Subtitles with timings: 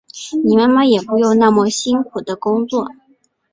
[0.43, 2.87] 你妈妈也不用那么辛苦的工作